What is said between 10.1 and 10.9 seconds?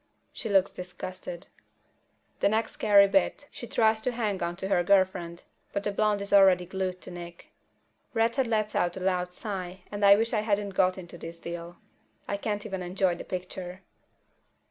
wish I hadn't ever